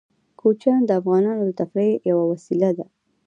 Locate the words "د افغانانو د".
0.85-1.51